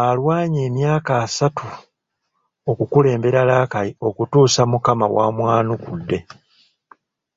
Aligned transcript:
Alwanye 0.00 0.60
emyaka 0.68 1.12
asatu 1.24 1.66
okukulembera 2.70 3.40
Rakai 3.50 3.90
okutuusa 4.08 4.60
Omukama 4.66 5.06
w’amwanukudde. 5.14 6.18